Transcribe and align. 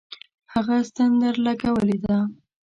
هغه 0.53 0.75
ستن 0.89 1.09
درلگولې 1.21 1.97
ده. 2.05 2.17